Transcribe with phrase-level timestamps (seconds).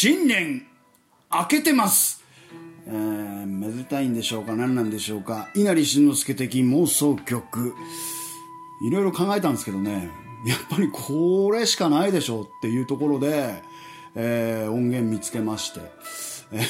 [0.00, 0.64] 新年
[1.28, 2.22] 明けてます。
[2.86, 4.54] えー、めでたいんでしょうか？
[4.54, 5.48] 何なんでしょうか？
[5.56, 7.74] 稲荷慎之介的妄想曲。
[8.86, 10.08] いろいろ考えたんですけどね。
[10.46, 13.60] やっぱりこれしかないでしょうっていうところで、
[14.14, 15.80] えー、音源見つけまして、
[16.52, 16.60] え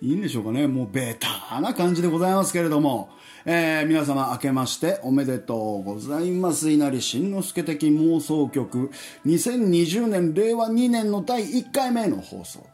[0.00, 0.66] いいんでしょうかね？
[0.66, 3.10] もうベターな感じでございますけれども、
[3.46, 6.70] えー、皆様明けましておめでとうございます。
[6.70, 8.90] 稲荷慎之介的妄想曲。
[9.26, 12.66] 2020年令和2年の第1回目の放送と、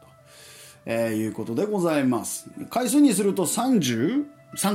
[0.85, 2.49] えー、いうことでございます。
[2.69, 4.23] 回数にすると33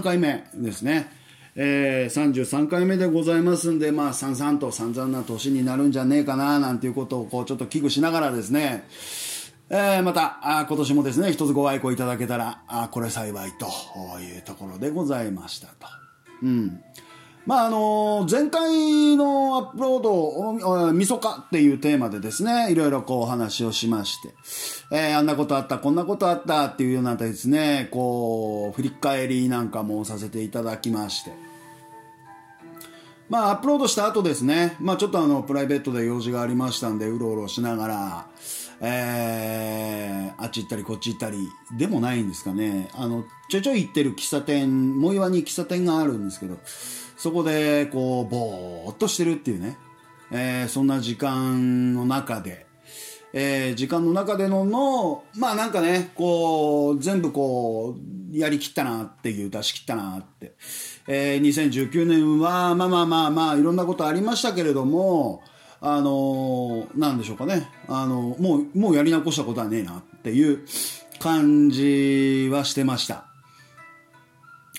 [0.03, 1.11] 回目ですね。
[1.55, 8.85] えー、33回目でございますんで、まあ、さんさんと散々な年になるんじゃねえかな、なんていうことを、こう、ちょっと危惧しながらですね、
[9.69, 13.67] えー、また、あ今年もですね、一つご愛顧いただけたら、あこれ幸いと
[14.21, 15.89] いうところでございましたと。
[16.43, 16.81] うん。
[17.47, 24.35] まああの前回のアップロード、みそかっていうテーマでですね、いろいろこうお話をしまして、
[24.93, 31.33] えー、あんなことあった、こんなことあったっていうようなですね、こう、振り返りなんかもさせていただきまして、
[33.29, 38.27] まあ、アップロードした後ですね、まあ、ちょっとあの、プライベートで用事がありましたんで、うろうろしながら、
[38.81, 41.39] えー、あっち行ったりこっち行ったり
[41.77, 42.91] でもないんですかね。
[42.95, 46.59] あの、ちょいちょい行ってる喫茶店、藻岩に喫茶店があるんですけど、
[47.17, 49.79] そこで、こう、ぼーっとしてるっていうね、
[50.31, 52.67] えー、そんな時間の中で、
[53.33, 57.97] えー、時間の中でのの、まあなんかね、こう、全部こ
[58.33, 60.55] う、やりきったなっていう、出し切ったなって。
[61.07, 65.43] えー、2019年は、まあまあまあまあ、いろんなことありましたけれども、
[65.81, 67.69] あのー、なんでしょうかね。
[67.89, 70.65] あのー、もう、もうやり残したことはねえなっていう
[71.19, 73.27] 感じはしてました。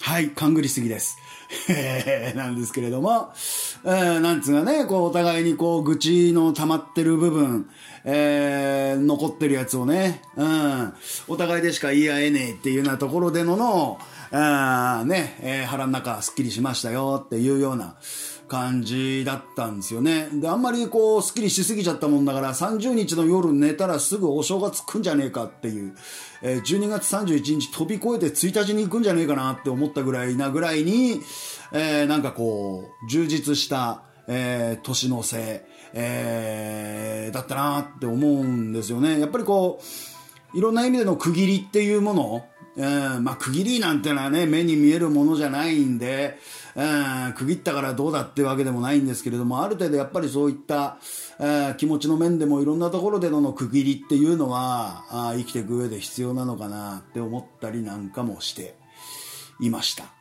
[0.02, 1.18] はい、勘ぐりすぎです。
[2.36, 3.31] なんですけれども、
[3.84, 7.69] えー、なんつうかね、こう、お互いにこう、愚痴の溜まってる部分、
[8.03, 10.94] えー、残ってるやつをね、うん、
[11.28, 14.00] お互いでしか言い合えねえっていうようなところでのの、
[14.31, 17.96] あね、えー、腹の中すっきりしましたよっていうような
[18.47, 20.30] 感じだったんですよね。
[20.34, 25.96] で、あんまりこう、すっきりしすぎちゃったもんだから、30日の夜寝たらすぐお正月来んじゃねえかっていう、
[26.41, 31.22] えー、12月31日飛び越えて1日に行くんじゃねえかなって思ったぐらいなぐらいに、
[31.74, 35.41] えー、なんかこう、充実した、えー、年のせい、
[35.94, 39.19] えー、だったなって思うんですよね。
[39.19, 39.81] やっぱりこ
[40.53, 42.46] う、いろんな意味での区切りっていうもの、
[42.78, 46.38] うん、まあ区切りなんてのはね、目に見えるものじゃないんで、
[46.77, 50.99] うん、区切ったからどうだってわけでもないんですけれども、ある程度やっぱりそういった、
[51.39, 58.75] え、気持ちの面でもいろんなところでの区切りっていうのは、あ生きていく上で必要なのかなって思ったりなんかもして
[59.59, 60.16] いました。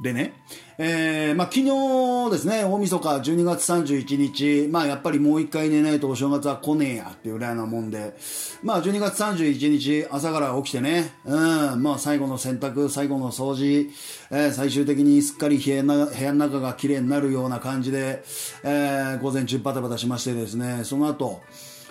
[0.00, 0.32] でね、
[0.78, 8.16] えー、まあ、昨日ですね、大晦日12月31日、まあ、やっぱりもう一回寝ないとお正月は来ねえやっていうぐらいなもんで、
[8.62, 13.90] まあ、12月31日朝から起きてね、うん、まあ、最後の洗濯、最後の掃除、
[14.30, 18.22] えー、最終的にすっかり部屋の中が綺麗になるような感じで、
[18.62, 21.42] えー、午前中バタバタしましてですね、その後、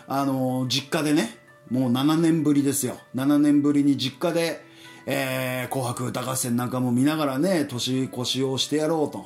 [0.08, 1.38] あのー、実家でね、
[1.70, 2.98] もう7年ぶりですよ。
[3.16, 4.66] 7年ぶりに実家で、
[5.10, 9.26] えー、紅白歌合戦なんかも見ながらね、年越しをしてやろうと、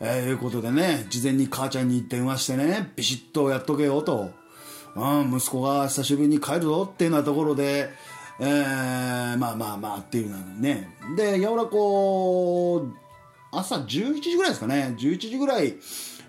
[0.00, 4.32] えー、いうことでね、事前に母ちゃんに電話してね、ビシッとやっとけよと、
[4.96, 7.88] うん、息子が久しぶりに帰るぞっていうようなところで、
[8.40, 10.88] えー、まあまあまあっていうのね。
[11.16, 12.92] で、やわらこう、
[13.52, 15.76] 朝11時ぐらいですかね、11時ぐらい、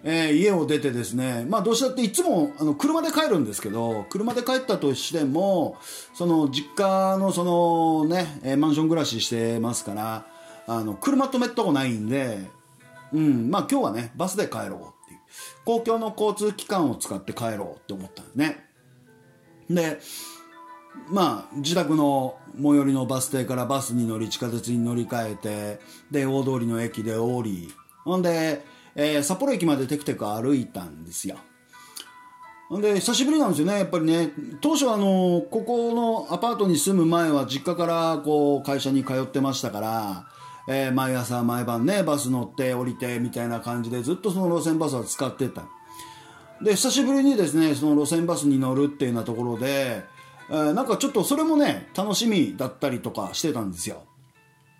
[0.03, 5.77] えー、家を出てですね、まあどうしたっていつもあの車で帰るんですけど、車で帰ったとしても、
[6.13, 10.25] その実家のそのね、えー、マンション暮らししてますから、
[10.67, 12.39] あの、車止めとこないんで、
[13.13, 14.67] うん、まあ今日はね、バスで帰ろうっ
[15.07, 15.19] ていう。
[15.63, 18.65] 公共の交通機関を使って帰ろうって思ったんですね。
[19.69, 19.99] で、
[21.09, 25.79] まあ、自宅の最寄りのバス停からバスに乗り、地下鉄に乗り換えて、
[26.11, 27.73] で、大通りの駅で降り、
[28.03, 28.63] ほんで、
[28.95, 31.37] えー、札幌駅までテクテク歩いたんですよ。
[32.71, 34.31] で、久しぶりなんですよね、やっぱりね。
[34.61, 40.27] 当初あの、ここのアパートに住む前は実家からこう、会社に通ってましたから、
[40.67, 45.63] えー、毎朝毎晩ね、バス乗って降りてみたいな感じでずっとその路線バスは使ってた。
[46.61, 50.03] で、久しぶりにですね、その路線バスに乗るっていうようなところで、
[50.49, 54.03] えー、なんかちょっとそれもね、楽しみだったりとかしてたんですよ。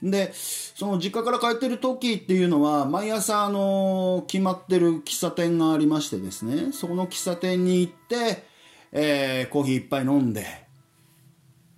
[0.04, 8.44] で、その実家から帰ってる時っていうのは、毎朝、あの、決まってる喫茶店がありましてですね、そこの喫茶店に行って、
[8.92, 10.46] えー、コーヒー一杯飲んで、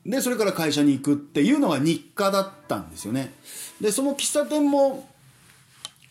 [0.05, 3.31] で、それから会社に行くっていうのが日課だったんですよね。
[3.79, 5.07] で、その喫茶店も、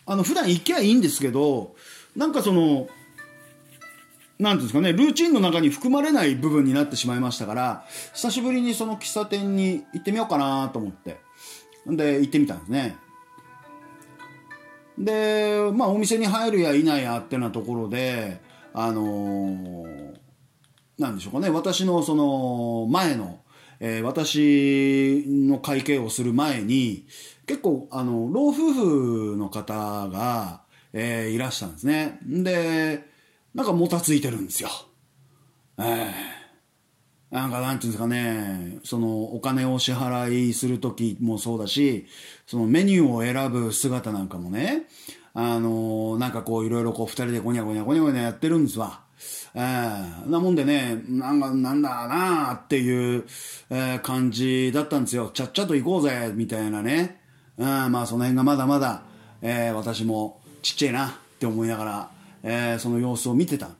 [0.05, 1.75] あの、普段行きゃいいんですけど、
[2.15, 2.87] なんかその、
[4.39, 11.24] なんていうんですかね、ルーチンの中に含まれない部分になってしまいましたから、久しぶりにその喫茶店に行ってみようかなと思って。
[11.87, 12.97] で、行ってみたんですね。
[14.97, 18.41] で、まあお店に入るや否やってなところで、
[18.73, 20.15] あのー、
[20.97, 23.41] なんでしょうかね、私のその前の、
[23.79, 27.05] えー、私の会計をする前に、
[27.45, 30.61] 結構、あの、老夫婦の方が、
[30.93, 32.19] えー、いらしたんですね。
[32.25, 33.03] で、
[33.53, 34.69] なんかもたついてるんですよ。
[35.77, 36.13] ええ、
[37.35, 42.05] なんかなんていうんですかね、そのお金を支払いする時もそうだし、
[42.47, 44.83] そのメニューを選ぶ姿なんかもね、
[45.33, 49.01] あのー、なんかこういろいろこう二人でゴニャゴニャゴニャゴニャやってるんですわ。
[49.53, 53.25] えー、なもんでね、なんか、なんだなあっていう、
[53.69, 55.29] えー、感じだったんですよ。
[55.33, 57.19] ちゃっちゃと行こうぜ、みたいなね。
[57.57, 59.03] うん、まあその辺がまだまだ、
[59.41, 62.11] えー、私もちっちゃいなって思いながら、
[62.43, 63.71] えー、その様子を見てた。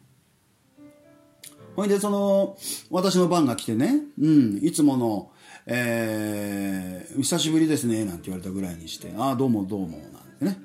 [1.75, 2.57] ほいで、その、
[2.89, 5.31] 私の番が来てね、うん、いつもの、
[5.66, 10.00] えー、久しぶりですね、なんて言われたぐらいにして、ああ、どうもどうも、なん
[10.39, 10.57] てね、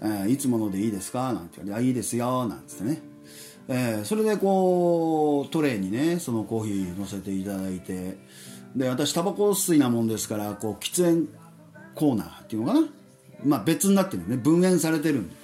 [0.00, 1.32] えー、いつものでいいですか？
[1.32, 3.02] なんて言われて、あ、いいですよ、なんつってね。
[3.66, 8.18] えー、それでこう、トレーにね、そのコーヒー乗せていただいて、
[8.76, 11.28] で、私、タバコ吸いなもんですから、こう、喫煙
[11.94, 12.86] コーナーっていうのかな？
[13.44, 14.36] まあ別になってるね。
[14.36, 15.34] 分煙されてるんで。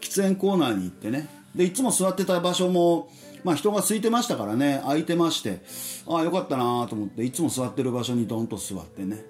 [0.00, 1.28] 喫煙コーナーに行ってね。
[1.54, 3.10] で、いつも座ってた場所も、
[3.44, 5.60] まあ人が空いてましたからね、空いてまして、
[6.06, 9.24] ああ、よかったなと思って、いつも座ってる場所にドンと座ってね。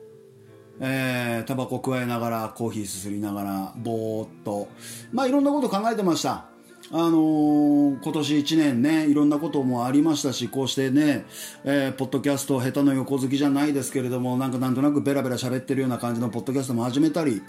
[0.83, 4.69] えー、タバコ加えながら、コーヒーすすりながら、ぼーっと。
[5.13, 6.47] まあいろんなこと考えてました。
[6.93, 11.25] あのー、今年1年ね、いろんなこともありましたし、こうしてね、
[11.65, 17.43] えー、ポッドキャスト、下手の横好きじゃないですけれども、なんかなんとなくベラベラ喋ってるような感じのポッドキャストも始めたり、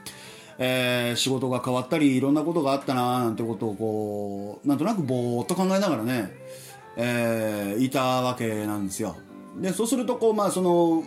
[0.64, 6.32] えー、仕事が変わったり、いろんなことがあったななんてことをこう、なんとなくぼーっと考えながらね、
[6.98, 9.16] えー、いたわけなんですよ。
[9.60, 11.04] で、そうすると、こう、まあ、その、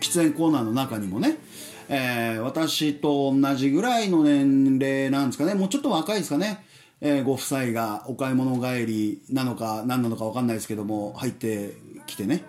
[0.00, 1.38] 喫煙コーナーの中にもね、
[1.88, 6.64] えー、私と同じぐらいの年齢なんですかね、もうちょっと若いですかね、
[7.00, 11.74] えー、ご夫妻がお買い物帰りなのか何なのか分かんないですけども入って
[12.06, 12.44] きてね。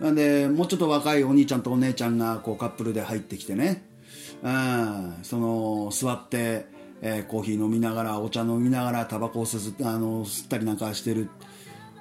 [0.00, 3.95] なんでもうちょっと若いお兄ちゃんとお姉ちゃんがこうカップルで入ってきてね。
[4.42, 5.18] うん。
[5.22, 6.66] その座って、
[7.02, 11.28] えー、コーヒー飲みながらお茶飲みながらタバコを吸あの吸ったりなんかしてる。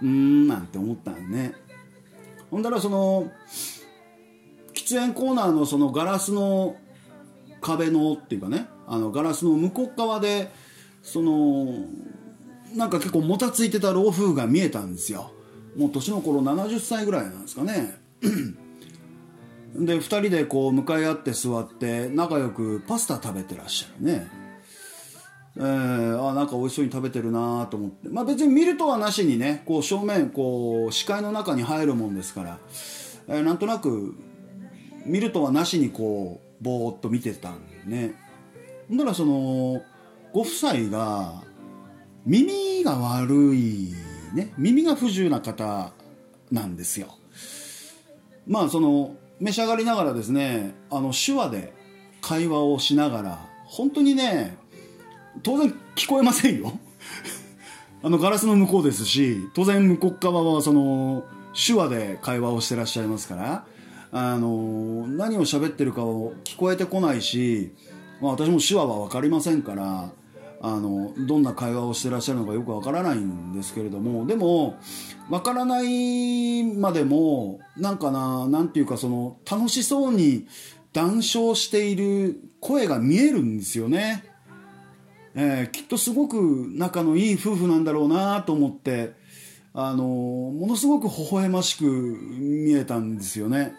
[0.01, 1.53] うんなんて思ったんね。
[2.51, 3.31] ほんだらその
[4.73, 6.75] 喫煙コーナーのそのガラスの
[7.61, 8.67] 壁のっていうかね。
[8.87, 10.51] あのガラスの向こう側で
[11.01, 11.65] その
[12.75, 15.31] なんか結構もたついてた老夫婦が見えたんですよ。
[15.75, 17.97] もう年の頃70歳ぐらいなんですかね。
[19.77, 24.27] で2人でこう向かい合って座って仲良くパスタ食べてらっしゃるね。
[25.57, 28.09] えー、あなんか美味しそうに食べてるなと思って。
[28.09, 32.59] まあ別に見るとはなしにねこう正面こう視界の中に入るもんですから、
[33.27, 34.15] えー、なんとなく
[35.05, 38.13] 見るとはなしにこうぼーっと見てたんでね。
[38.91, 39.81] だからその
[40.33, 41.43] ご夫妻が
[42.25, 43.93] 耳が悪い
[44.33, 44.53] ね。
[44.57, 45.91] 耳が不自由な方
[46.51, 47.17] なんですよ。
[48.47, 51.73] まあその召し上がりながらですねあの手話で
[52.21, 54.57] 会話をしながら本当にね
[55.43, 56.79] 当然聞こえませんよ。
[58.01, 61.23] あのガラスの向こうですし当然向こう側はその
[61.55, 63.65] 手話で会話をしてらっしゃいますから
[64.11, 67.73] あの何を喋ってるかを聞こえてこないし、
[68.21, 70.11] まあ、私も手話は分かりませんから
[70.61, 74.77] あのどんな会話をしてらっしゃるのかよくわからないんですけれどもでも
[75.29, 80.47] わからないまでもなんかななんていうかその楽しそうに
[80.93, 84.23] 談笑している声が見えるんですよね、
[85.35, 89.13] えー、きっとすごく仲のいい夫婦なんだろうなと思って
[89.73, 93.75] あのものすごく微笑ましく見えたんですよね。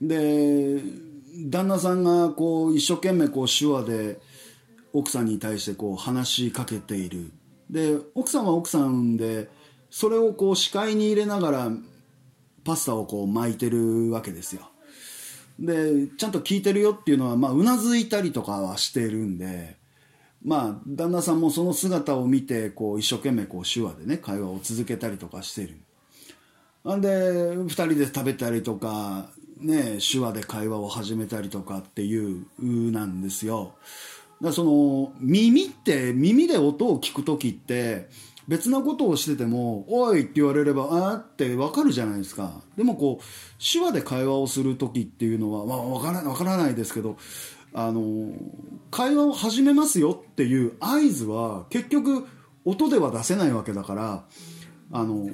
[0.00, 0.80] で
[1.50, 4.20] 旦那さんがこう一生懸命こう手話で
[4.92, 7.32] 奥さんに対してこう話しかけている。
[7.70, 9.48] で奥さんは奥さんで
[9.90, 11.70] それをこう視界に入れながら
[12.64, 14.68] パスタをこう巻いてるわけですよ。
[15.58, 19.76] でちゃんと聞いてるよっていうのはうなずいたりとかはしてるんで
[20.44, 25.76] まあ旦那さんもその姿を見てこう一生懸命こう手話でね会話を続けたりとかしてる。
[26.96, 32.46] んで2人で食べたりとかね手話で会話を始めたりとかっていう
[32.90, 33.74] なんですよ。
[34.42, 38.08] だその耳って耳で音を聞く時って
[38.48, 43.24] 別なことをしてても「おい!」って言われれば「ああ」って分かるじゃないですかでもこう
[43.62, 47.16] 手話で会話をする時っていうのは、まあ、分から分からないですけど
[47.72, 48.32] あの
[48.90, 52.26] 会話を始めますよっていう合図は結局
[52.64, 54.24] 音では出せないわけだから
[54.94, 55.30] あの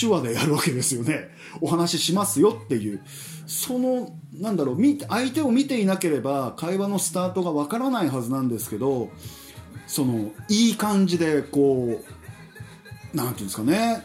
[0.00, 1.28] 手話でやるわけですよね
[1.60, 3.00] お話ししますよっていう
[3.46, 9.10] そのなんだろう相手を見ていなければ会話のスタートがわからないはずなんですけど
[9.86, 12.02] そのいい感じでこ
[13.14, 14.04] うなんていうんですかね。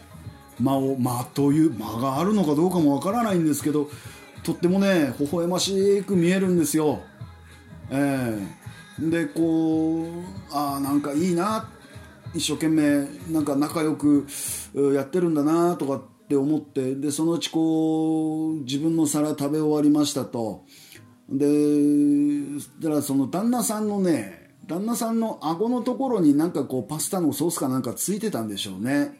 [0.60, 3.88] 間を間という間があるのかどうかもわからないんですけど
[4.44, 7.00] とってもね微笑ましく見えるんですよ。
[7.90, 11.68] えー、でこうああなんかいいな。
[12.34, 14.26] 一生懸命なんか仲良く
[14.94, 20.64] やってるんだなとかっって思ってでそのうちこう自分の皿食べ終わりましたと。
[21.28, 21.46] で
[22.80, 29.18] だからその旦那さんのね旦那さんの顎のところになんかこうパスタのソースかなんかついてたんでしょうね。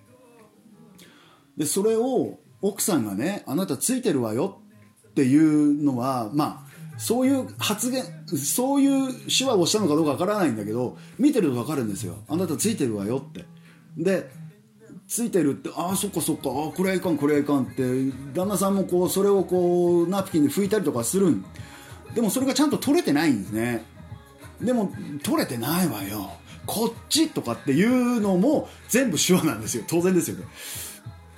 [1.56, 4.60] でそれを奥さんがねあなたついてるわよ。
[5.08, 12.16] っていうのはまあそういう発言そういう手話をしたのかどうかわからないんだけど見てると分かるんですよ。
[12.28, 13.44] あなたついてるわよって。
[13.96, 14.30] で
[15.12, 17.82] ついてるってああそっかそっかあこれはいかんこれはいかんって
[18.32, 21.44] 旦那さんもこうそれをこうナプキンで拭いたりとかするん。
[22.14, 23.84] でもそれがちゃんと取れてないんですね。
[24.62, 24.90] でも
[25.22, 26.30] 取れてないわよ。
[26.64, 29.84] こっちとかっていうのも全部手話なんですよ。
[29.86, 30.46] 当然ですよね。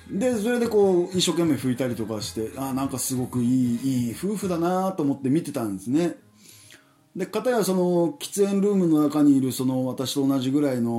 [0.09, 6.15] でそれでこう一生懸命拭いたりとかしてあなんかすごくいいいい夫婦だなと思って見てたんですね。
[7.13, 10.91] で片やその喫煙ルームの中にいるその私と同じぐらいの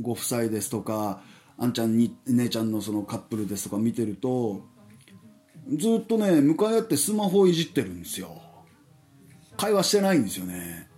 [0.00, 1.20] ご夫妻ですとか
[1.58, 4.66] あんちゃんに姉ちゃんのそのカップルですとか見てると
[5.78, 8.40] ずっとね向かい合ってスマホをいじってるんですよ。
[9.56, 10.88] 会話してないんですよね。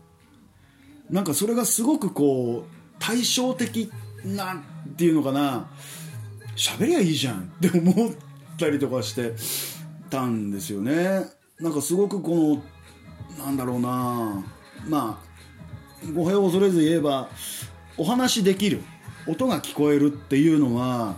[1.10, 3.90] なんかそれがすごくこう対照的
[4.24, 5.68] なっていうのかな。
[6.56, 8.12] 喋りゃいいじゃんって思っ
[8.58, 9.34] たりとかして
[10.08, 11.26] たんですよね。
[11.60, 12.62] なんかすごくこ
[13.38, 14.42] のなんだろうな。
[14.88, 17.28] まあ語弊を恐れず言えば
[17.96, 18.80] お話できる。
[19.26, 21.16] 音が聞こえるっていうのは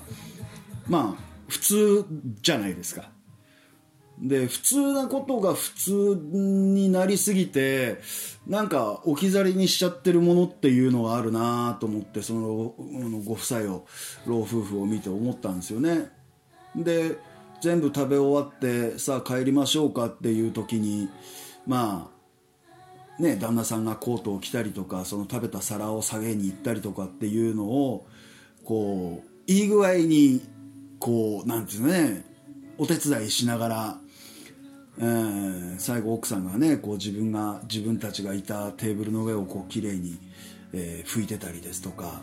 [0.86, 2.06] まあ普通
[2.42, 3.10] じゃないですか。
[4.20, 7.98] で普通なことが普通になりすぎて
[8.46, 12.74] なんか置き去りにしちゃってるものっていうのがあるなと思ってその
[13.24, 13.86] ご夫妻を
[14.26, 16.10] 老夫婦を見て思ったんですよね。
[16.74, 17.16] で
[17.60, 21.08] 全部食べ終わってさあ帰りましょうかっていう時に
[21.66, 22.17] まあ
[23.18, 28.06] ね旦那さんがコートを着たりとかその食べた皿を下げに行ったりとかっていうのを
[28.64, 30.42] こういい具合に
[30.98, 32.24] こうなんていうのね
[32.76, 33.98] お手伝いしながら
[35.00, 40.18] えー、最後奥さんがねこう自分が自分たちがいたテーブルの上をこう綺麗に、
[40.72, 42.20] えー、拭いてたりですとか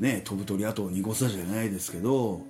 [0.00, 2.40] ね飛ぶ鳥跡を濁さじゃないですけど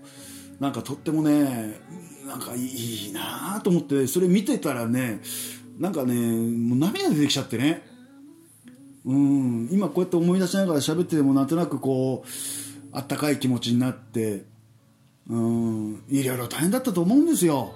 [0.61, 1.79] なんかとってもね
[2.27, 5.21] なんかいいなと思ってそれ見てたらね
[5.79, 7.83] なんかねもう涙出てきちゃってね。
[9.05, 9.69] うん。
[9.71, 12.29] 今こうやって思い出しながら喋っててもなんとなくこう
[12.93, 14.45] あったかい気持ちになって。
[15.29, 16.05] うん。
[16.11, 17.75] いろいろ大変だったと思うんですよ。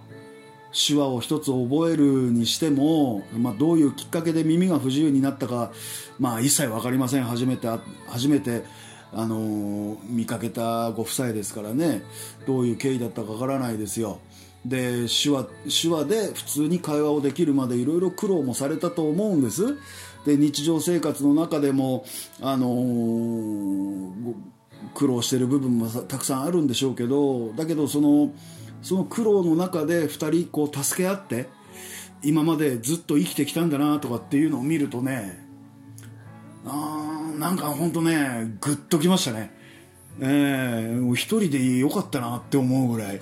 [0.73, 5.73] 手話を一つ覚えるにしても、まあ、どういうきっかけで耳が不自由になったか、
[6.19, 7.25] まあ、一切分かりません。
[7.25, 7.69] 初めて
[8.07, 8.65] 初めて、
[9.13, 12.03] あのー、見かけたご夫妻ですからね。
[12.47, 14.21] どういう経緯だったか分からないですよ。
[14.65, 15.47] で手話
[15.83, 19.77] 手話で普通に会話をできるまでいろいろ苦労もされたと思うんです。
[20.25, 22.05] で日常生活の中でも、
[22.41, 24.35] あのー、
[24.95, 28.33] 苦労してる部分もたくさんあるんでしょうけどだけどその
[28.83, 31.49] その苦労の中で2人こう助け合って
[32.23, 35.47] 今までずっと生きてきたんだなとかっていうのを見るとね
[36.67, 39.57] あなんか本当ねグッときましたね。
[40.21, 43.21] えー、一人でよかったなって思うぐらい、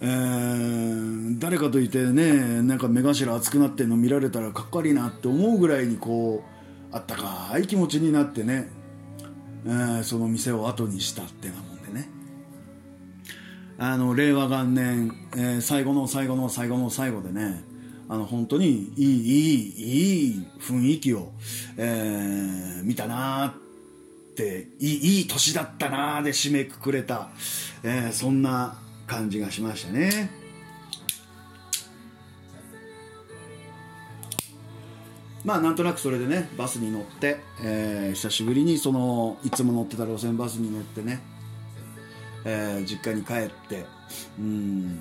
[0.00, 8.70] え、誰かといてねなんか目頭熱くなってるの見られたらかっこ悪いなって思うぐらいにこうあったかい気持ちになってね、
[9.66, 12.08] えー、その店を後にしたってなもんでね。
[13.78, 17.62] あの令和元年、えー、最後の最後の最後の最後でね
[18.08, 21.32] あの本当にいいいいいい雰囲気を、
[21.76, 27.30] えー、見たなっていいいい年だったなで締めくくれた、
[27.82, 30.30] えー、そんな感じがしましたね。
[35.44, 41.20] まあなんとなくそれでねバスに乗って、えー、久しぶりにそのいつも乗ってた路線バスに乗ってね
[42.48, 43.84] えー、実家に帰って
[44.38, 45.00] うん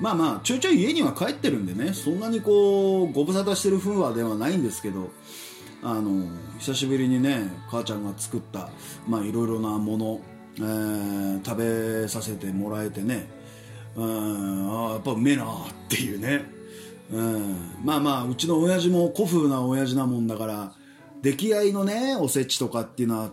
[0.00, 5.10] まあまあちょいちょい家には帰ってるんでねそんなにこうご無沙汰してる風話ではないんですけど
[5.82, 6.26] あの
[6.58, 8.70] 久しぶりにね母ちゃんが作った
[9.08, 10.20] まあいろいろなもの、
[10.60, 13.26] えー、食べさせてもらえてね。
[13.96, 15.46] うんあやっぱうめえなっ
[15.88, 16.44] ていうね。
[17.12, 20.72] うんまあまあうちの親父も古風な親父なもんだから
[21.22, 23.30] 出来合いのねおせちとかっていうのは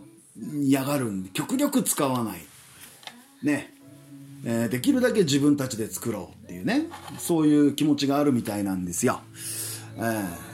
[0.60, 2.40] 嫌がるんで極力使わない。
[3.44, 3.74] ね。
[4.46, 6.88] えー、できるだけ自分たちで作ろうっていうね。
[7.18, 9.20] そういう気持ちがあるみたいなんですよ、
[9.98, 10.00] え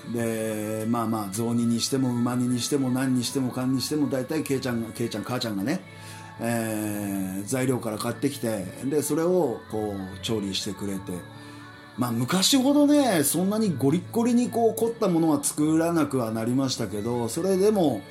[0.10, 5.82] ー、でまあまあ雑煮にしても馬煮にしても何にしても勘にしても大体ケイちゃんがケイちゃん母ちゃんがね、
[6.44, 11.14] えー、材料から買ってきてでそれをこう調理してくれて。
[11.96, 18.02] まあ昔ほどねそんなにゴリッゴリにこう凝ったものは作らなくはなりましたけどそれでも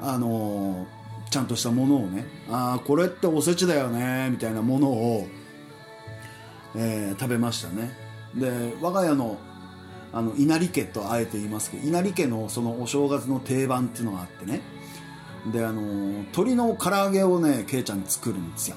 [0.00, 0.98] あのー
[1.30, 5.26] ちゃんとしたものをねああこれっておせちだよねみたいなものを、
[6.74, 7.90] えー、食べましたね。
[8.34, 9.38] で我が家の
[10.10, 14.60] あの稲荷家とあえて言いますけど稲荷家のそのお正月の定番っていうのがあってね。
[15.52, 18.76] であの鶏の唐揚げをねけいちゃん作るんですよ。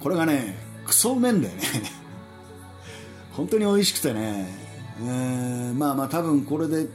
[0.00, 0.56] これがね
[0.86, 1.62] クソうめんだよね。
[3.32, 4.46] 本当に美味しくてね、
[5.00, 6.88] えー、まあまあ多分これで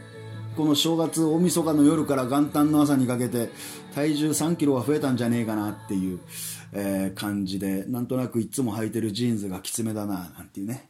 [0.55, 3.49] この正月大晦日の夜から元旦の朝にかけて
[3.95, 6.19] 体重3キロは増えたんじゃねえかなっていう、
[6.73, 10.89] えー、感じでなんとなくいつも履いてるジーンズがきつめだななんていうね。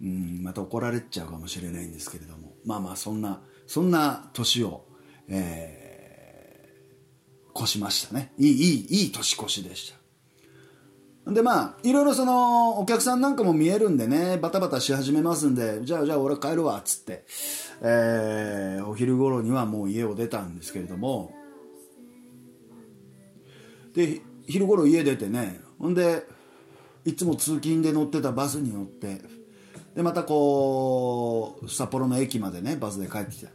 [0.00, 2.52] うんまた怒られちゃうかもしれないんですけれども。
[2.64, 4.84] まあまあそんなそんな年を、
[5.28, 5.85] えー、
[7.56, 8.32] 越しましたね。
[8.38, 9.92] いいいいいい年越しでし
[11.24, 11.32] た。
[11.32, 17.24] でまあいろいろそのお客さんなんかも見えるんでねバタバタし始めますんでじゃあじゃあ俺帰るわっつって
[17.82, 21.34] えー、お昼頃にはもう家を出たんですけれども。
[23.92, 26.24] で昼頃家出てねほんで
[27.04, 29.20] いつも通勤で乗ってたバスに乗って
[29.94, 33.48] でまたこう札幌の駅までねバスで帰ってきた。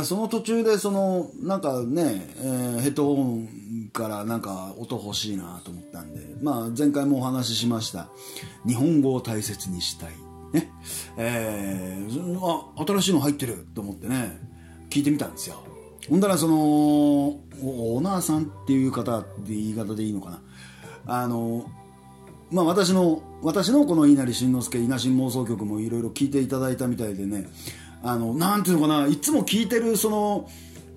[0.00, 8.08] だその途中でそのなんかね、えー、ヘッドホンからなんか音欲しいなと思ったんでまあ前回もお話ししました
[8.66, 10.70] 日本語を大切にしたいね、
[11.16, 14.38] えー、あ、新しいの入ってると思ってね、
[14.90, 15.62] 聞いてみたんですよ。
[16.08, 20.42] ほんだらその、オーナーさんっていう方って言い方でいいのかな。
[21.06, 21.70] あの、
[22.50, 27.48] まあ私の、私のこの稲荷慎之介、稲新妄想曲もいろいろ聞いていただいたみたいでね、
[28.06, 30.48] あの、なんていうのかな、いつも聞いてるその、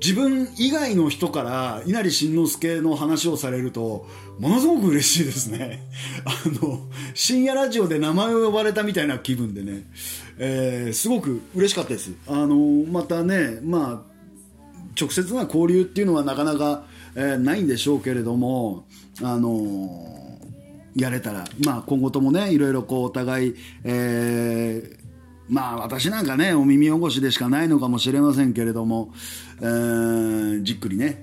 [0.01, 4.07] 自分以外の人から稲荷慎之介の話をされると
[4.39, 5.83] ものすごく嬉しいですね。
[6.23, 6.31] あ
[6.65, 6.79] の
[7.13, 9.83] 深夜ラジオで名前を呼ばれたみたいな気分でね、
[10.37, 12.13] えー、すごく嬉しかったです。
[12.27, 12.55] あの
[12.89, 14.09] またねまあ
[14.99, 18.85] 直接な交流っていうのはなかなか、えー、ないんでしょうけれども
[19.21, 20.39] あの
[20.95, 25.08] やれたら、まあ、今後ともねいろいろこうお互い、えー
[25.49, 29.11] まあ私なんかねお耳汚しでしかないのかもしれませんけれども、
[29.59, 31.21] えー、じっくりね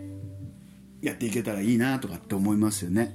[1.01, 3.15] やっていけたらいいなとかって思いますよね。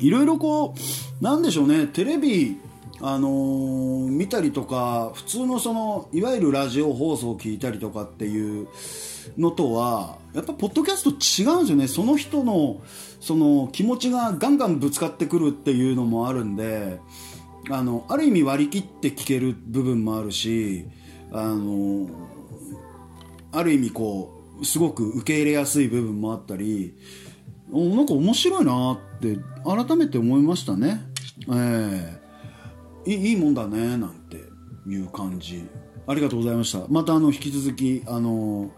[0.00, 0.74] いろいろこ
[1.20, 2.56] うなんでしょうねテレビ
[3.00, 8.68] あのー、見たりとか普通のそのいわゆるラジオ放送を聞いたりとかっていう
[9.36, 11.88] のとはやっぱポッドキャスト違うんですよね。
[11.88, 12.80] その人の
[13.20, 17.00] その気持ちがガンガンぶつかってくるっていうのもあるんで
[17.70, 20.86] あのある意味割り切って聞ける部分もあるし
[21.32, 22.08] あの
[23.52, 26.94] ある意味こうすごく受け入れやすい部分もあったり
[27.70, 31.00] なんか面白いなって改めて思いましたね。
[31.52, 32.20] え
[33.04, 33.10] え。
[33.10, 34.36] ー、いいもんだねなんて
[34.88, 35.64] いう感じ。
[36.06, 36.86] ありがとうございました。
[36.88, 38.70] またあの引き続きあの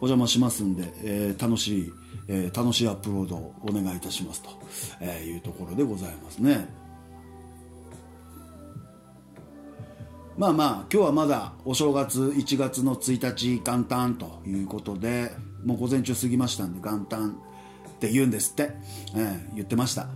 [0.00, 1.92] お邪魔しますんで、えー、楽しい、
[2.28, 4.50] えー、楽しいアップロードをお願いいたしますと、
[5.00, 6.68] えいうところでございますね。
[10.38, 15.32] まあまあ今日はまだお正月1月の1日元旦ということで
[15.64, 17.40] もう午前中過ぎましたんで元旦
[17.88, 18.72] って言うんですって、
[19.14, 20.08] えー、言ってました、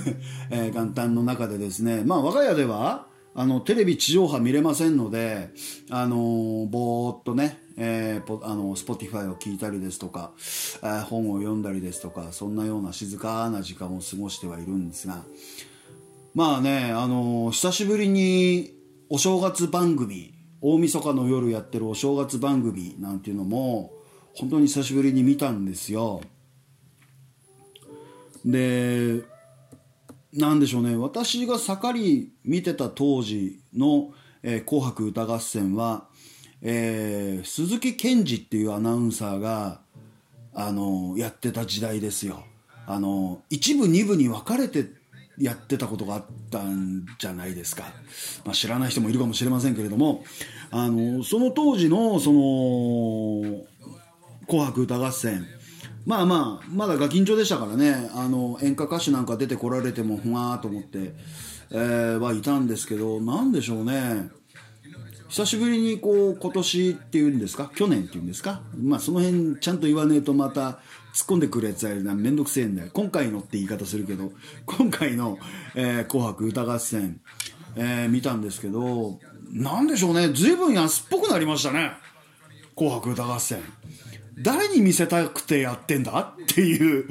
[0.50, 5.50] えー、元旦の中でですねまあ我が家ではあのテレビ地上波見れませんので
[5.88, 10.32] あのー、ぼーっとねえー、ポあのスポティファイを聞いたりですとか、
[10.82, 15.24] えー、本を読んだりですとかそんなような静かな時間を過ごしてはいるんですが
[16.34, 18.81] まあねあの久しぶりに
[19.14, 23.92] お正月番組大晦日の夜やってるお正月番組なんていうのも
[24.32, 26.22] 本当に久しぶりに見たんですよ。
[28.42, 29.20] で
[30.32, 30.96] なんでしょうね。
[30.96, 36.08] 私が盛り見てた当時の「えー、紅白歌合戦は」
[36.62, 39.82] えー、鈴木健二っていうアナウンサーが
[40.54, 42.44] あのやってた時代ですよ。
[42.86, 45.01] あの一部二部に分かれて
[45.38, 47.84] やってたことがあったんじゃないですか、
[48.44, 50.24] まあ、知らない人もいるかもしれませんけれども
[50.70, 53.64] あのその当時のその
[54.46, 55.46] 「紅白歌合戦」
[56.04, 58.10] まあまあまだガキンチョでしたからね。
[58.12, 61.14] あの演歌歌手なんか出てこられてもふわーと思って、
[61.70, 64.30] えー、はいたんですけど何でしょうね。
[65.32, 67.72] 久しぶりにこう今年っていうんですか？
[67.74, 68.60] 去年っていうんですか？
[68.76, 70.78] まあその辺ちゃんと言わねえとまた突っ
[71.26, 72.90] 込んでくるやつはめんどくせえんだよ。
[72.92, 74.30] 今回のって言い方するけど
[74.66, 75.38] 今回の
[75.74, 77.18] 「えー、紅白歌合戦」
[77.76, 80.28] えー、見たんですけどなんでしょうね。
[80.34, 81.92] 随分安っぽくなりましたね
[82.76, 83.62] 「紅白歌合戦」
[84.38, 87.06] 誰に見せたくてやってんだっていう、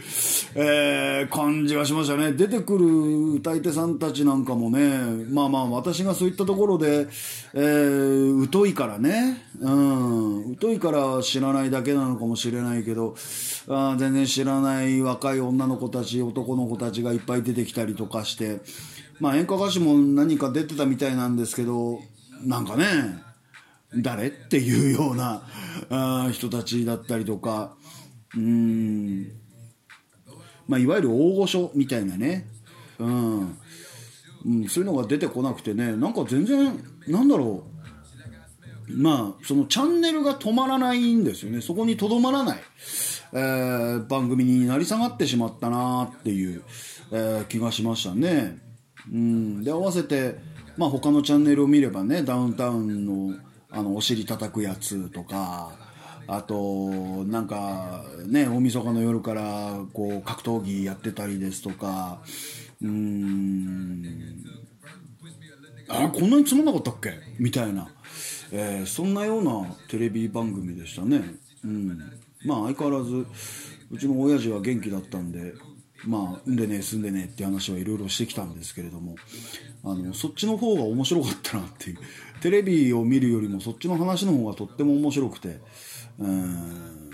[0.56, 2.32] えー、感じがしましたね。
[2.34, 7.08] 出てくる歌い手さんたちなんかもね、まあまあ私がそういったところで、
[7.54, 13.16] えー、疎いからね、うん、疎いから知らないだけなのかもしれないけど、
[13.68, 18.62] あ全然知らない若い女の子たち、男の子たちがいっぱい出てきたりとかして、
[19.20, 22.00] まあ演歌歌手も何か出てたみたいなんですけど、
[22.44, 22.86] なんかね、
[23.96, 24.28] 誰？
[24.28, 25.44] っていうような
[25.90, 27.76] あ人たちだったりとか。
[28.36, 29.32] うん。
[30.68, 32.48] まあいわゆる大御所みたいなね。
[33.00, 33.58] うん、
[34.46, 35.96] うん、そういうのが出てこなくてね。
[35.96, 37.72] なんか全然なんだろう。
[38.94, 41.62] まあそのチャンネルが止まらないんですよね。
[41.62, 42.60] そこにとどまらない、
[43.34, 46.64] えー、番組になり下がってしまったなっていう、
[47.12, 48.58] えー、気がしましたね。
[49.12, 49.64] うん。
[49.64, 50.40] で合わせて
[50.78, 53.36] まあ他のチャンネルを見ればねダウンタウンの
[53.72, 55.72] あのお尻叩くやつとか
[56.28, 62.22] あとなんかね大晦日の夜からこう格闘技やってたりですとか
[62.82, 64.46] うーん。
[65.88, 67.14] あこんなにつまんなかったっけ？
[67.38, 67.90] みたいな、
[68.52, 71.22] えー、そんなようなテレビ番組でしたね。
[71.66, 71.98] うん。
[72.46, 73.26] まあ相変わらず
[73.90, 75.54] うちの親父は元気だったんで
[76.06, 79.16] まあ、んでね、住んでねって話はいろいろしてきたんですけれども、
[79.84, 81.98] あの、そっちの方が面白かったなっていう。
[82.42, 85.60] テレビを見るよりもそっちの話の方がとっても面白くて、
[86.18, 87.12] うん、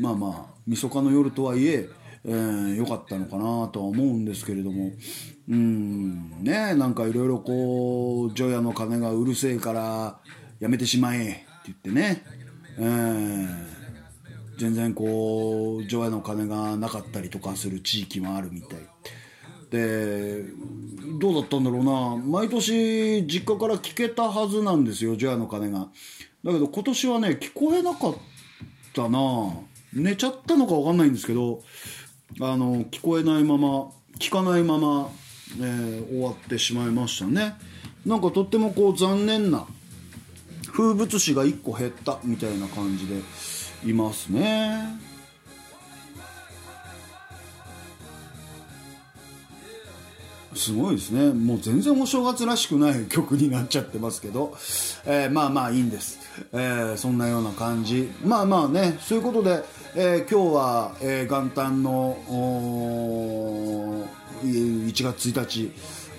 [0.00, 1.88] まあまあ、みそかの夜とはいえ、
[2.24, 4.92] えー、よかったのかなとは思うんですけれども、
[5.48, 10.20] うん、ねなんかいろいろこう、除夜の鐘がうるせえから
[10.60, 12.22] やめてしまえって言ってね、
[12.78, 13.75] えー
[14.56, 18.78] 全然こう除夜の鐘がなかったりとかする地域もあるみたい。
[19.70, 20.44] で
[21.18, 22.16] どうだったんだろうな。
[22.16, 25.88] 毎年実家から聞けたはずなんですよ除夜の鐘が。
[26.44, 28.14] だけど今年はね聞こえなかっ
[28.94, 29.18] たな。
[29.92, 31.62] 寝ちゃったのか分かんないんですけど
[32.40, 35.10] あの聞こえないまま聞かないまま、
[35.58, 37.54] えー、終わってしまいましたね。
[38.04, 39.66] なんかとってもこう残念な
[40.72, 43.16] 風物詩が1個減ったみたいな感じで。
[43.84, 45.06] いますね。
[50.56, 51.32] すごいですね。
[51.32, 54.56] もう全然お正月らしくない曲になっちゃってますけど、
[55.04, 56.18] えー、まあまあいいんです、
[56.52, 58.10] えー、そんなような感じ。
[58.24, 58.98] まあまあね。
[59.00, 59.62] そういうことで、
[59.94, 62.16] えー、今日は、え元旦の
[64.42, 65.72] 1月1日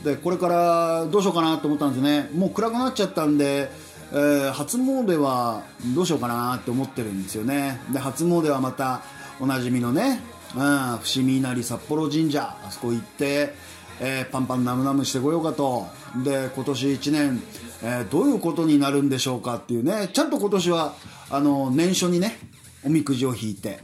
[0.04, 2.30] でこれからどうしようかなと思ったんですね。
[2.34, 3.70] もう暗くなっちゃったんで
[4.12, 7.80] えー、初詣はどうしようかなって思ってるんですよね。
[7.92, 9.02] で初詣はまた
[9.40, 10.22] おなじみのね、
[10.56, 13.54] うん、伏見稲荷札幌神社あそこ行って、
[14.00, 15.88] えー、パンパンナムナムしてこようかと。
[16.24, 17.42] で今年1年、
[17.84, 20.10] えー、どういうことになるんでしょうかっていうね。
[20.14, 20.96] ちゃんと今年は
[21.30, 22.40] あの年初にね
[22.84, 23.80] おみくじを引いて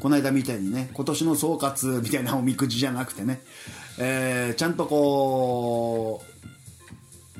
[0.00, 3.40] この間みたいにね今年の総括みたいなおみくじじゃなくてね、
[3.98, 6.22] えー、ちゃんとこ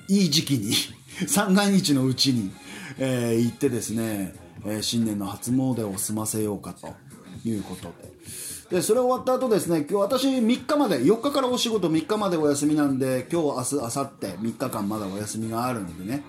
[0.09, 0.75] ういい時期に
[1.27, 2.53] 三が日のうちに、
[2.99, 6.95] えー、行ってですね、えー、新年の初詣を済ませようかと
[7.45, 7.93] いうこと
[8.71, 8.77] で。
[8.77, 16.23] で、それ終わった後ですね、今日私3日まで、4日からお仕事3日までお休みなんで、今日、明日、明後日3日間まだお休みがあるんでね、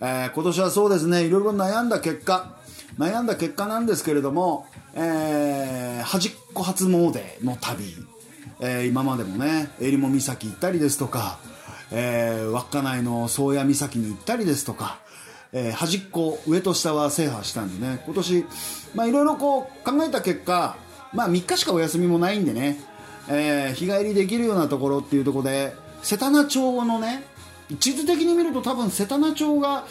[0.00, 2.56] えー、今年はそうですね、いろいろ悩んだ結果、
[2.98, 7.84] 悩んだ結果なんですけれども、えー、端っこ初詣の旅、
[8.60, 11.38] えー、今までもね、襟裳岬行ったりですとか、
[11.90, 14.98] えー、稚内の宗谷岬に行ったりですとか、
[15.52, 18.44] えー、端っこ上と下は制覇したんでね今年
[18.94, 20.76] まあいろいろこう考えた結果
[21.12, 22.78] まあ3日しかお休みもないんでね、
[23.28, 25.72] えー、日帰りできるようなところっていうところで
[26.02, 27.24] 瀬棚町のね
[27.80, 29.84] 地図的に見ると多分瀬棚町が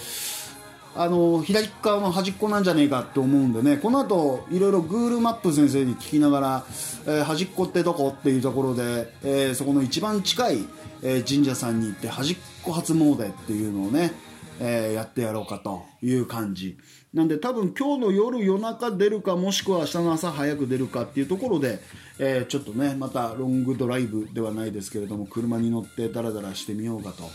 [0.99, 3.77] あの左側の端っこなんじゃねえかって思うんでね。
[3.77, 6.65] この後いろいろ Google マップ先生に聞きながら、
[7.05, 8.09] えー、端っこってどこ？
[8.09, 10.65] っていうところで、えー、そこの一番近い、
[11.03, 14.11] えー、神社さんに行って端っこ初詣っていうのをね、
[14.59, 16.77] え、やってやろうかという感じ。
[17.13, 21.79] なんで多分今日の夜夜中出るかもしくは明日の朝早く出るかっていうところで、
[22.17, 27.29] え、ちょっとねまたロングドライブではないですけれども車に乗ってダラダラしてみようかと。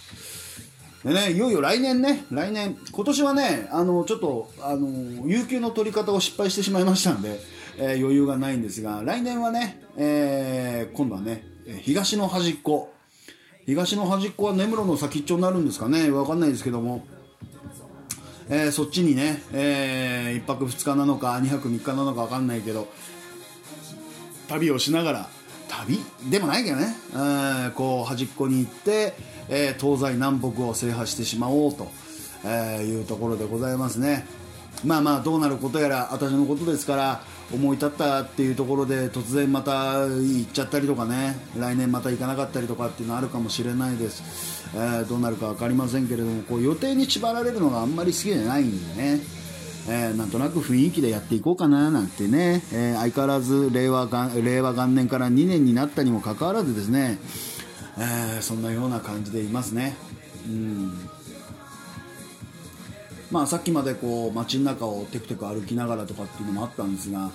[1.05, 7.41] でね、いよいよ来年ね、来年、今年はね、あの、ちょっと、あの、有給の取り方を失敗してしまいましたんで、
[7.77, 11.45] えー、余裕がないんですが、来年はね、えー、今度はね、
[11.83, 12.93] 東の端っこ。
[13.67, 17.05] 東の端っこは根室の先っちょになるんですかね、わかんないですけども、
[18.49, 22.89] えー、そっちにね、えー、1泊2日なのか2泊3日なのか分かんないけど
[24.49, 25.29] 旅をしながら。
[25.69, 25.99] 旅？
[26.29, 29.15] でもないけどね、えー、こう端っこに行って、
[29.49, 31.89] え、東西南北を制覇してしまおうと、
[32.45, 34.27] え、いうところでございますね。
[34.85, 49.43] まあまあどうなることやら私のことですから思い立ったっていうところで突然また行っちゃったりとかね来年また行かなかったりとかっていうのはあるかもしれないです、えー、どうなるか分かりませんけれどもこう予定に縛られるのがあんまり好きじゃないんでね。
[49.89, 57.19] えー、なんとなく雰囲気でやっていこうかななんてね、えー、相変わらず令和元令和元年から2年になったにもかかわらずですね、
[57.99, 59.97] えー、そんなような感じでいますね。
[60.47, 61.09] うん。
[63.33, 67.31] まあ、さっきまでこう街の中をテクテク歩きながらとかっていうのもあったんですが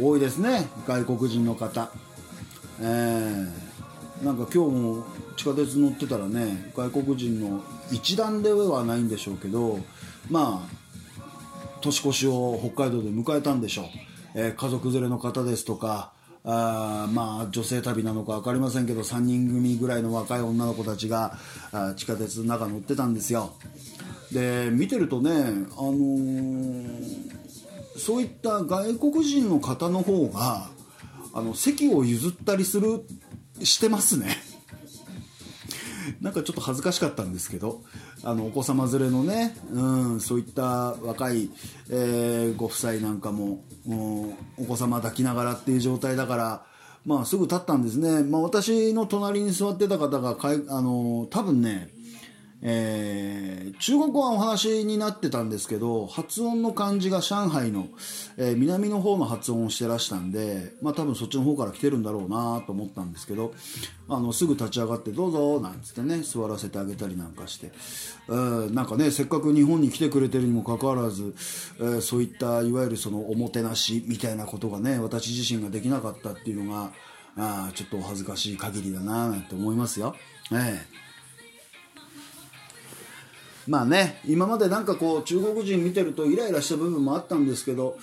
[0.00, 1.92] 多いですね外国人の方、
[2.80, 9.78] えー、なんか今日も地下鉄乗ってたらね外国人の一団ではないんでしょうけど
[10.28, 10.86] まあ
[11.80, 13.86] 年越しを北海道で迎えたんでしょう、
[14.34, 16.10] えー、家族連れの方ですとか
[16.48, 21.36] あまあ女性旅なのか分かりませんけど3人組ぐらいの若い女の子たちが
[21.72, 23.54] あ地下鉄の中乗ってたんですよ。
[24.32, 30.68] で見てるとね、あのー、そういった外国人の方の方が
[31.34, 33.04] あの席を譲ったりする
[33.62, 34.36] してますね。
[36.20, 37.82] なんかちょっと恥ずかしかったんですけど
[38.22, 41.50] あのお子様連れのね、うん、そういった若い、
[41.90, 46.66] えー、ご夫妻なんかも、うん、お子様抱きながらっていう状態だから、
[47.04, 51.90] まあ、すぐ立ったんですね、まあ、私の隣に座ってた方がかいあの多分ね
[52.68, 57.86] えー、中国語はお話になってたんですけど発音の漢字が上海の、
[58.36, 63.54] えー、南の方の発音をしてらしたんで、まあ、多分そっちの方から来てるんだろうなと思ったんですけど
[64.08, 67.70] あのすぐ立ち上がって「どうぞ」なんつってね座らせてあげたりなんかして、
[68.28, 71.36] えー、なんかねせっかく日本に来てくれてるにもかかわらず、
[71.78, 76.90] えー、そういったいわゆるそのおもてなしみたいなことがね私自身ができなかったっていうのが
[77.36, 80.16] あちょっとお恥ずかしい限りだななんて思いますよ。
[80.50, 81.06] ええ
[83.66, 87.98] まあね今までなんかこう中国人見てるとイライラした部分もあったんですけど、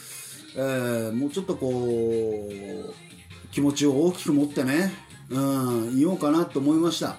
[0.56, 4.92] えー、もうちょっとこう気持ちを大きく持ってね、
[5.30, 7.16] うん、言おうかなと思いました。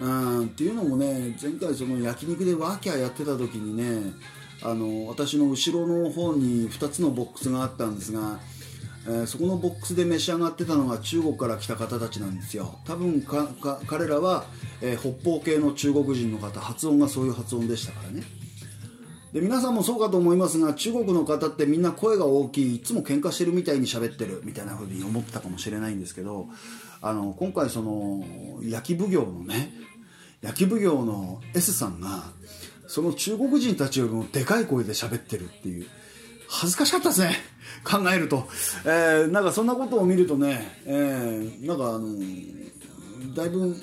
[0.00, 4.12] うん、っていうのもね前回その焼肉でワーキャーやってた時にね
[4.62, 8.38] あの私の後ろの方に2つのボックスがあったんですが
[9.06, 12.78] えー、そこのボックスで召し上がってたのが中国から来た方たちなんですよ。
[12.86, 13.22] 多分
[13.86, 14.44] 彼らは、
[14.80, 18.22] えー、北方系の中国人の方発音がそういう発音でしたからね。
[19.34, 26.46] で皆さんもそうかと思いますが中国の方ってみんな声が大きいいつも喧嘩してるみたいに喋ってるみたいな風に思ってたかもしれないんですけど
[27.02, 28.24] あの今回その
[28.62, 29.72] 焼き奉行のね
[30.40, 32.22] 焼き奉行の S さんが
[32.86, 35.86] その中国人たちよりもでかい声で喋ってるっていう
[36.48, 37.34] 恥ずかしかったですね。
[37.84, 38.48] 考えると、
[38.84, 43.76] えー、なんかそんなことを見るとね、えー、なんかあのだいぶ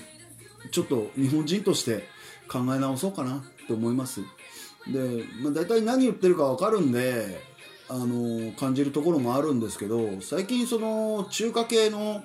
[0.71, 2.07] ちょっと日本人として
[2.49, 4.21] 考え直そうかなって思います。
[4.91, 7.39] で、まあ、大体何言ってるか分かるんで
[7.87, 12.23] あの感じるところもあるんですけど最近その中華系の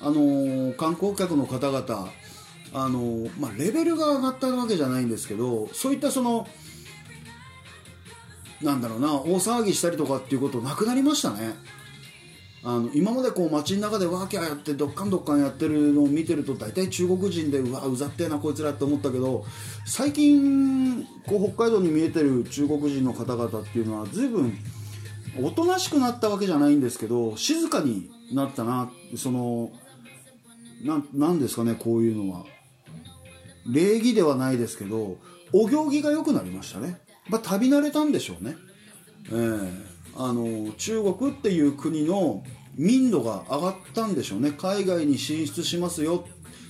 [0.00, 2.08] あの観光客の方々
[2.72, 6.46] あの、まあ、レベルが上がったわけじゃないんですけどそういったその
[8.62, 11.54] なんだろうな大騒ぎしたりとかっていうことなくなりましたね。
[12.64, 19.44] あの今までこう街の中でワーキャーやってどっかんどっかんやってるのを見てると大体中国人でうわうざってえなこいつらって思ったけど
[19.86, 24.58] 最近こう北海道に見えてる中国人の方々っていうのは随分
[25.40, 28.90] おとなしくなったわけじゃないんですけど静かになったな。
[29.16, 29.70] その
[31.14, 32.44] なんですかねこういうのは。
[33.70, 35.18] 礼儀ではないですけど
[35.52, 36.98] お行儀が良くなりましたね。
[37.28, 38.56] まあ、旅慣れたんでしょうね、
[39.30, 39.70] えー、
[40.16, 42.42] あの中国っていう国の
[42.74, 44.52] 民度が上がったんでしょうね。
[44.52, 46.24] 海外に進出しますよ。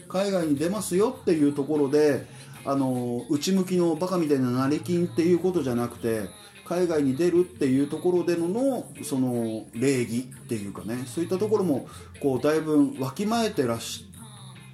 [0.09, 2.27] 海外に出ますよっていうところで
[2.65, 6.23] あの内向きのバカみたいな成金っていうことじゃなくて
[6.65, 11.05] 海外に出るっていうところでののその礼儀っていうかね。
[11.07, 11.89] そういったところも
[12.21, 14.07] こうだいぶわきまえてらし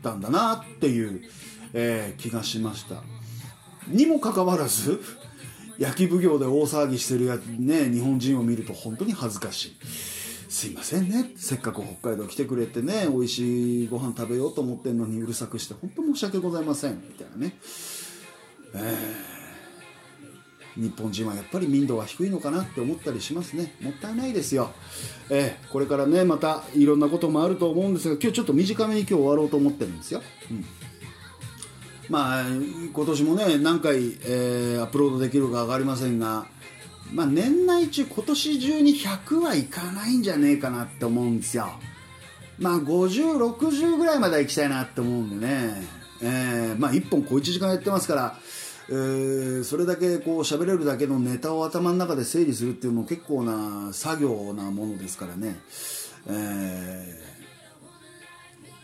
[0.04, 1.22] たんだなっていう、
[1.72, 3.02] えー、気がしました。
[3.88, 5.00] にもかかわらず
[5.78, 9.76] 焼き奉行で大騒ぎしてるや、ね、日本人を見ると本当に恥ずかしい。
[10.48, 11.32] すいませんね。
[11.36, 16.92] せっかく北海道来てくれてね、美味しいご飯食べようと思ってんのにうるさくして、本当申し訳ございません。
[16.94, 17.56] みたいなね。
[18.76, 23.74] えー、日本人はやっぱり民度が低いのかなって思ったりしますね。
[23.80, 24.70] もったいないですよ。
[25.28, 30.22] えー、これからね、またいろんなこともあると思うんですが、今日ちょっと短めに今日終わろうと思ってるんですよ。
[30.50, 30.64] うん
[32.08, 32.44] まあ
[32.92, 36.46] 今年もね何回、えー、アップロードできるか分かりませんが
[37.12, 41.68] まあ年内中今年中に100はいかないんじゃねえかなって思うんですよ。
[42.58, 45.82] まあ5060ぐらいまでは行きたいなって思うんでね、
[46.22, 48.36] えー、まあ1本小1時間やってますから
[48.88, 55.56] えー、それだけこう喋れるだけのネタを頭の中で整理するっていうのも結構な作業なものですからね、
[56.26, 57.14] えー、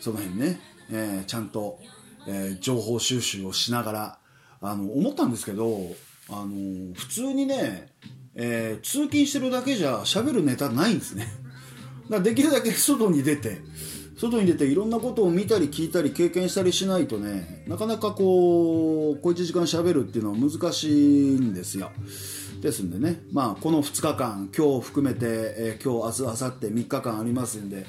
[0.02, 0.58] その辺ね、
[0.90, 1.78] えー、ちゃんと、
[2.26, 4.18] えー、情報収集をしながら
[4.60, 5.78] あの思ったんですけど
[6.28, 7.92] あの普通にね、
[8.34, 11.26] えー、通勤してるだけじゃ喋るネタないんですね。
[12.04, 13.58] だからできるだけ外に出て
[14.16, 21.90] 外に出ていろんなことを見たり聞いたり経験したりしないとねなかなかこう小1時間しゃべるっていうのは難しいんですよ。
[22.60, 27.86] ですんでね、まあ、この2日間今日含めて、えー、今日明日明後日3日間ありますんで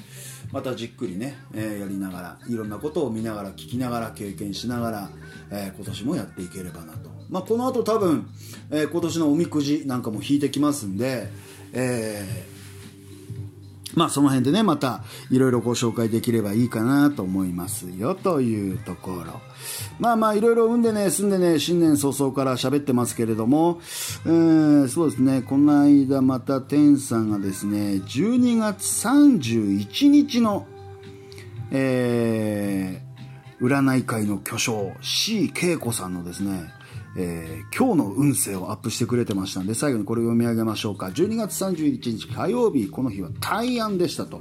[0.52, 5.10] またじっくりね、えー、やりながらいろんなことを見ながら聞きながら経験しながら、
[5.50, 8.28] えー、今年もやっていければなと、まあ、この後多分、
[8.70, 11.28] え今年のおみくじなんかも引いてきますんで、
[11.72, 12.51] えー
[13.94, 19.40] まあその辺でね、またいろいろご紹介できればいいかなと思いますよというところ。
[19.98, 23.80] まあまあいろいろ産んでね、住んでね、新年早々から喋ってますけれども、
[24.24, 30.66] えー、そうですね、この間また天さんがですね、12月31日の、
[31.70, 36.70] えー、占い界の巨匠 C 恵子さんのですね、
[37.16, 41.06] えー、今日の運勢をアップしてくれてましたんで、最後にこれを読み上げましょうか。
[41.06, 44.40] 12月31日火曜日、この日は大安でしたと。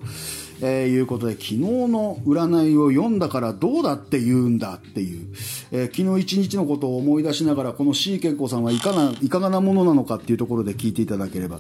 [0.62, 5.28] えー、いうことで、昨日の占いを読んだからどうだって言うんだっていう、
[5.72, 11.60] えー、昨日一日のことを思い出しながら、この C 健康さんはいかな、いかがなものなのかっていうところで聞いていただければ。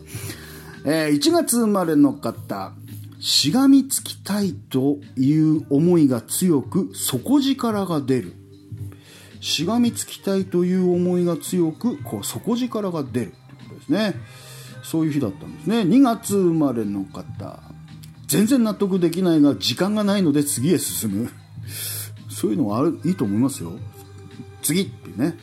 [0.85, 2.73] え、1月生まれの方、
[3.19, 8.40] しがみつきたいという思いが強く、底力が出る。
[9.41, 14.15] しがみつきたいという思いが強くこう底力が出るということですね。
[14.83, 15.81] そういう日だったんですね。
[15.81, 17.59] 2月生まれの方。
[18.27, 21.29] 全然納得できないが時間がないので次へ進む。
[22.29, 23.73] そういうのはあるいいと思いますよ。
[24.61, 25.37] 次っていうね。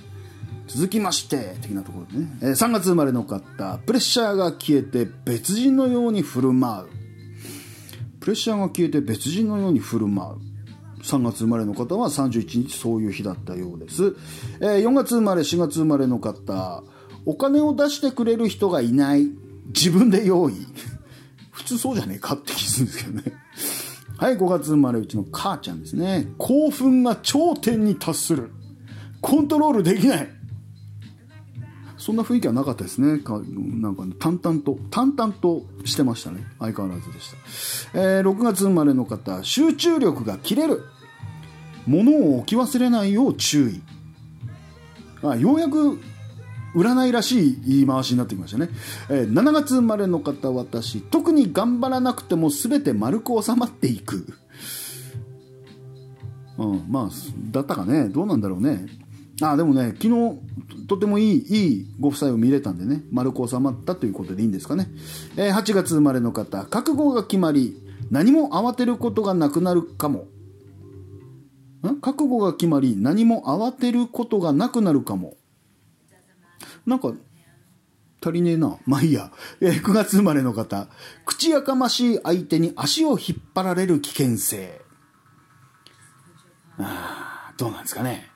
[0.68, 3.78] 続きまして的なところでね、えー、3月生まれの方。
[3.86, 6.88] プレッシャーが消えて別人のように振る舞う。
[8.20, 10.47] プレッシャーが消えて別人のように振る舞う。
[11.08, 14.14] 3月生まれの方は31日そういう日だったようです、
[14.60, 16.82] えー、4月生まれ4月生まれの方
[17.24, 19.26] お金を出してくれる人がいない
[19.68, 20.54] 自分で用意
[21.50, 23.32] 普通そうじゃねえかって気するんですけどね
[24.18, 28.50] はい5月生まれうちの母ちゃんですね興奮が頂点に達する
[29.20, 30.28] コントロールできない
[31.96, 33.18] そんな雰囲気はなかったですね。
[33.18, 36.46] かなんか、ね、淡々と、淡々としてましたね。
[36.58, 37.32] 相変わらずでし
[37.92, 38.00] た。
[38.00, 40.84] えー、6月生まれの方、集中力が切れる。
[41.88, 43.82] 物を置き忘れないよう注意。
[45.22, 45.98] あようやく
[46.74, 48.68] 占いらしい言い回しになってきましたね、
[49.08, 51.00] えー、7月生まれの方私。
[51.00, 54.26] 特に頑張らなくても全て丸く収まっていく。
[56.58, 57.10] うんまあ
[57.50, 58.08] だったかね。
[58.08, 58.86] どうなんだろうね。
[59.40, 60.38] あでもね昨日
[60.88, 63.02] とてもいいいいご夫妻を見れたんでね。
[63.10, 64.88] 丸く収まったということでいいんですかね、
[65.36, 66.64] えー、8月生まれの方。
[66.66, 70.26] 覚悟が決まり何も慌てることがなくなるかも。
[72.00, 75.36] 覚悟が決まり何も慌てることがなくなるかも
[76.86, 77.12] なんか
[78.20, 78.78] 足りねえな。
[78.84, 79.30] まあいいや。
[79.60, 80.88] え、9月生まれの方。
[81.24, 84.80] 口やかましい相手に足を引っ張られる危険性。
[86.78, 88.28] あどうなんですかね。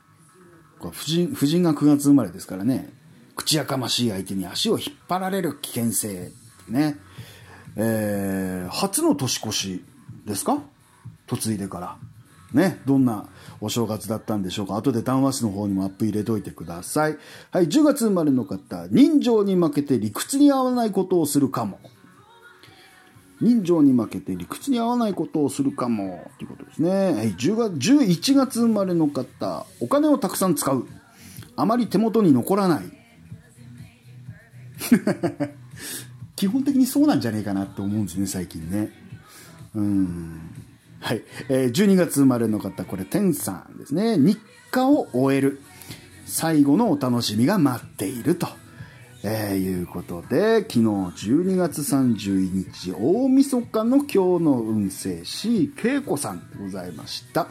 [0.79, 2.93] 夫人夫人が9月生まれですからね。
[3.35, 6.31] 口やかましい相手に足を引っ張られる危険性。
[6.69, 6.99] ね。
[7.75, 9.85] えー、初の年越し
[10.27, 10.63] ですか？
[11.29, 11.99] 嫁いでから。
[12.53, 13.27] ね、どんな
[13.61, 14.77] お正月だったんでしょうか。
[14.77, 17.19] 後で談話室の方にもアップ入れといてください。
[17.51, 21.79] はい、10月生まれの方、人情に負けて理屈に合わないことをするかも。
[23.41, 26.31] 人情に負けて理屈に合わないことをするかも。
[26.39, 26.91] ということですね。
[26.91, 30.87] はい、10月、11月生まれの方、お金をたくさん使う。
[31.57, 32.85] あまり手元に残らない。
[36.37, 38.91] 基本的にそうなんじゃねえかなって思うんですね、最近ね。
[39.75, 40.41] うん。
[41.03, 41.25] はい。
[41.49, 44.17] えー、12月生まれの方、これ、天さんですね。
[44.17, 44.39] 日
[44.71, 45.61] 課を終える。
[46.27, 48.47] 最後のお楽しみが待っていると。
[49.25, 57.49] えー、いうことで、昨日12月31日、大晦日の今日の運勢 C 恵子さんでございました。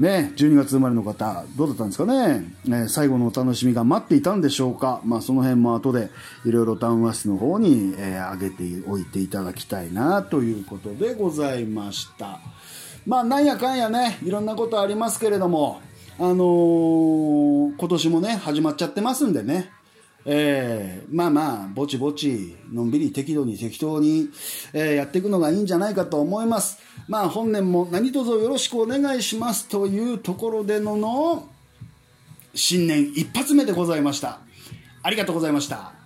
[0.00, 6.10] ね、12月生まれの方、どうだったんですかね、ね最後のお楽しみが待っていたんでしょうか、まあ、その辺も後で
[6.44, 12.40] いろいろ談話室の方に、えー、上げておいていただきたいなということでございました。
[13.06, 15.80] まあ、なんやかんやね、いろんなことありますけれども、
[16.18, 19.70] あのー今年もね、始まっちゃってますんでね。
[20.24, 24.28] えーまあまあ、ぼちぼち、のんびり適度に適当に、
[24.72, 26.78] えーやっていくのがいいんじゃないかと思います。
[27.08, 31.48] まあ本年も何卒よろしくお願いしますというところでのの、
[32.54, 34.40] 新年一発目でございました。
[35.02, 36.01] ありがとうございました。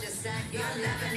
[0.00, 1.15] just said you're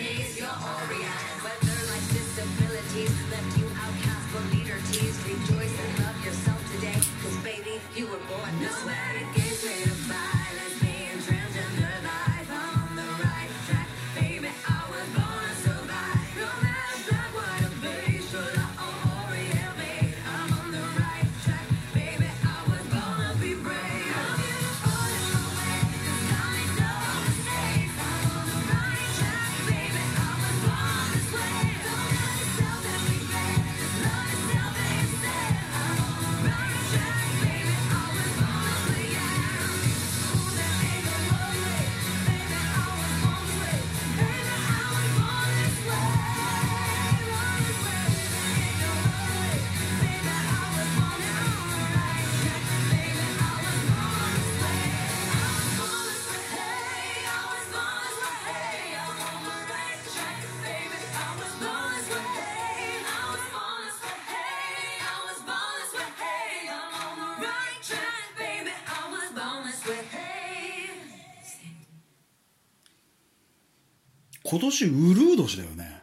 [74.51, 76.01] 今年うるう年だよね。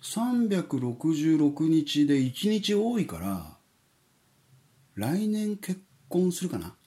[0.00, 3.58] 366日で1日多いから
[4.94, 6.77] 来年結婚するかな？